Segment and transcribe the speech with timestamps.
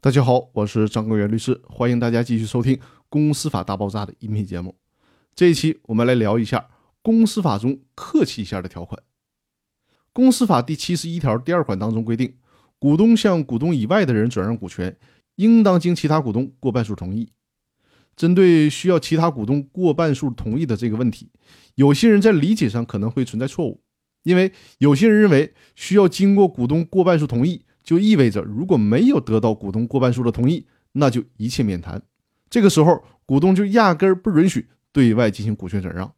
[0.00, 2.76] 大家好，我是张根源律师，欢迎大家继续收听
[3.08, 4.76] 《公司法大爆炸》的音频节目。
[5.34, 6.68] 这一期我们来聊一下
[7.02, 9.02] 公司法中客气一下的条款。
[10.12, 12.32] 公司法第七十一条第二款当中规定，
[12.78, 14.96] 股东向股东以外的人转让股权，
[15.34, 17.32] 应当经其他股东过半数同意。
[18.14, 21.32] 针对需要其他股东过半数同意的这个问题，
[21.74, 23.82] 有些人在理解上可能会存在错误，
[24.22, 27.64] 因为有些人认为需要经过股东过半数同意。
[27.88, 32.02] 就意味着，如果没有得到股东过半数的同意，那就一切免谈。
[32.50, 36.12] 这个时候，股东就压根儿不允许对外进行股权转让。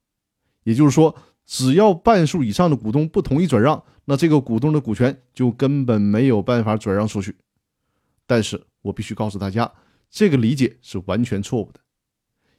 [0.64, 1.14] 也就是说，
[1.46, 7.36] 只要半数以上的股东不同意转让，那这个股东的股权就根本没有办法转让出去。
[8.26, 9.72] 但是我必须告诉大家，
[10.10, 11.78] 这个理解是完全错误的，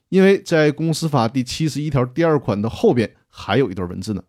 [0.08, 4.24] 因为在公司法第七十一条第二款的后边还有一段文字呢。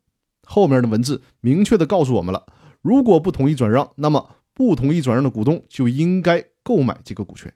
[0.45, 2.45] 后面的文字明确的告诉我们了，
[2.80, 4.29] 如果不同意转让，那么
[4.62, 7.52] 不同意转让的股东就应该购买这个股权，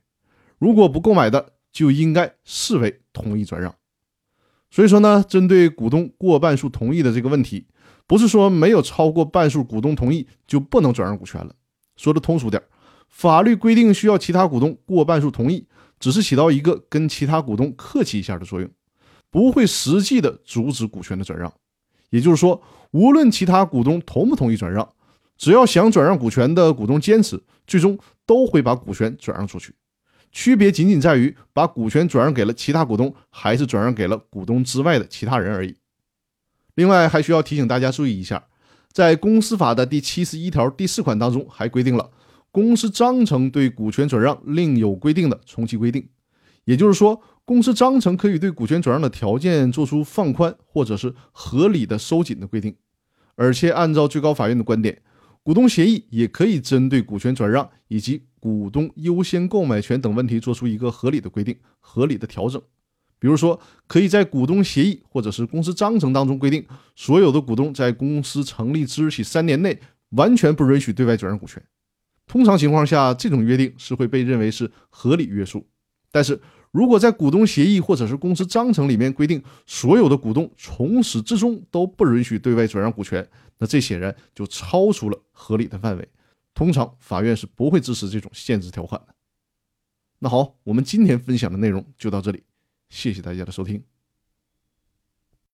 [0.58, 3.72] 如果不购买的，就应该视为同意转让。
[4.72, 7.68] 所以说呢，针对股东过半数同意的这个问题，
[8.08, 11.54] 不是说没有超过半数股东同意就不能转让股权了。
[11.94, 12.60] 说的通俗点，
[13.08, 15.64] 法律规定需要其他股东过半数同意，
[16.00, 18.68] 只是起到一个跟其他股东客气一下的作用，
[19.30, 21.52] 不会实际的阻止股权的转让。
[22.10, 24.92] 也就是说，无论其他股东同不同意转让。
[25.36, 29.74] 只要想转让股权的股东坚持，最终都会把股权转让出去。
[30.32, 35.76] 区别仅仅在于把股权转让给了其他股东，还是转让给了股东之外的其他人而已。
[36.74, 38.44] 另外，还需要提醒大家注意一下，
[38.92, 42.10] 在公司法的第七十一条第四款当中，还规定了
[42.50, 46.06] 公司章程对股权转让另有规定的从其规定。
[46.64, 52.76] 也就是说，公司章程可以对股权转让的条件做出放宽或者是合理的收紧的规定。
[53.36, 55.00] 而且，按照最高法院的观点。
[55.46, 62.60] 股东协议也可以针对股权转让以及股东优先购买权等问题做出一个合理的规定、合理的调整。
[63.20, 71.62] 比如说，可以在股东协议或者是公司章程当中规定，所有的股东在公司成立之日起三年内完全不允许对外转让股权。
[72.26, 75.64] 通常情况下，这种约定是会被认为是合理约束。
[76.16, 76.40] 但是，
[76.70, 83.28] 如果在股东协议或者是公司章程里面规定，所有的股东从始至终都不允许对外转让股权，
[83.58, 86.08] 那这显然就超出了合理的范围。
[86.54, 89.14] 通常法院是不会支持这种限制条款的。
[90.20, 92.42] 那好，我们今天分享的内容就到这里，
[92.88, 93.82] 谢谢大家的收听。